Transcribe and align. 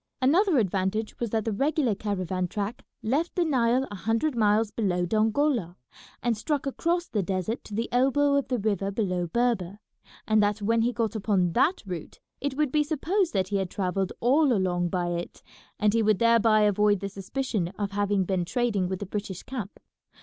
Another 0.19 0.57
advantage 0.57 1.19
was 1.19 1.29
that 1.29 1.45
the 1.45 1.51
regular 1.51 1.93
caravan 1.93 2.47
track 2.47 2.83
left 3.03 3.35
the 3.35 3.45
Nile 3.45 3.87
a 3.91 3.95
hundred 3.95 4.35
miles 4.35 4.71
below 4.71 5.05
Dongola, 5.05 5.75
and 6.23 6.35
struck 6.35 6.65
across 6.65 7.07
the 7.07 7.21
desert 7.21 7.63
to 7.65 7.75
the 7.75 7.87
elbow 7.93 8.33
of 8.33 8.47
the 8.47 8.57
river 8.57 8.89
below 8.89 9.27
Berber, 9.27 9.77
and 10.27 10.41
that 10.41 10.59
when 10.59 10.81
he 10.81 10.91
got 10.91 11.15
upon 11.15 11.51
that 11.53 11.83
route 11.85 12.19
it 12.39 12.57
would 12.57 12.71
be 12.71 12.83
supposed 12.83 13.33
that 13.33 13.49
he 13.49 13.57
had 13.57 13.69
travelled 13.69 14.11
all 14.21 14.51
along 14.51 14.89
by 14.89 15.09
it, 15.09 15.43
and 15.79 15.93
he 15.93 16.01
would 16.01 16.17
thereby 16.17 16.61
avoid 16.61 16.99
the 16.99 17.07
suspicion 17.07 17.67
of 17.77 17.91
having 17.91 18.23
been 18.23 18.43
trading 18.43 18.87
with 18.89 19.01
the 19.01 19.05
British 19.05 19.43
camp. 19.43 19.79